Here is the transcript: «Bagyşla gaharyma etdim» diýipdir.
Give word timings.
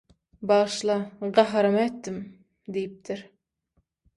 «Bagyşla 0.51 0.95
gaharyma 1.39 1.83
etdim» 1.89 2.17
diýipdir. 2.79 3.25